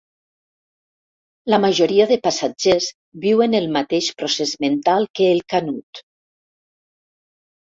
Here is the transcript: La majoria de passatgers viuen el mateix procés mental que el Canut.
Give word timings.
La 1.53 1.59
majoria 1.65 2.07
de 2.11 2.17
passatgers 2.27 2.87
viuen 3.27 3.59
el 3.61 3.69
mateix 3.77 4.09
procés 4.23 4.55
mental 4.67 5.07
que 5.21 5.29
el 5.35 5.45
Canut. 5.55 6.03